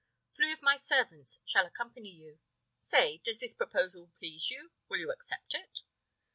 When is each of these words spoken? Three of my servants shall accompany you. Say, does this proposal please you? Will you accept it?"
Three 0.35 0.51
of 0.51 0.63
my 0.63 0.77
servants 0.77 1.41
shall 1.45 1.67
accompany 1.67 2.09
you. 2.09 2.39
Say, 2.79 3.19
does 3.19 3.39
this 3.39 3.53
proposal 3.53 4.09
please 4.17 4.49
you? 4.49 4.71
Will 4.89 4.97
you 4.97 5.11
accept 5.11 5.53
it?" 5.53 5.81